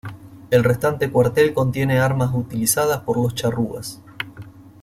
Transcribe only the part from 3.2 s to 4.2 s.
charrúas.